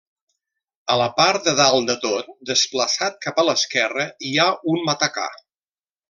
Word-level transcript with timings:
A 0.93 0.95
la 0.99 1.09
part 1.17 1.49
de 1.49 1.53
dalt 1.59 1.91
de 1.91 1.95
tot, 2.05 2.31
desplaçat 2.51 3.19
cap 3.25 3.41
a 3.43 3.45
l'esquerra, 3.49 4.07
hi 4.31 4.35
ha 4.45 4.51
un 4.73 4.81
matacà. 4.89 5.27